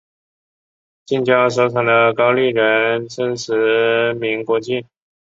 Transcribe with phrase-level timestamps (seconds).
[1.05, 4.87] 近郊所产的高丽人参驰名国际。